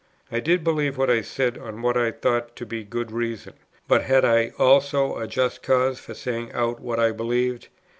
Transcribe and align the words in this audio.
I 0.31 0.39
did 0.39 0.63
believe 0.63 0.97
what 0.97 1.11
I 1.11 1.21
said 1.21 1.59
on 1.59 1.83
what 1.83 1.95
I 1.95 2.09
thought 2.09 2.55
to 2.55 2.65
be 2.65 2.83
good 2.83 3.11
reasons; 3.11 3.57
but 3.87 4.01
had 4.01 4.25
I 4.25 4.51
also 4.57 5.15
a 5.19 5.27
just 5.27 5.61
cause 5.61 5.99
for 5.99 6.15
saying 6.15 6.51
out 6.53 6.79
what 6.79 6.99
I 6.99 7.11
believed? 7.11 7.67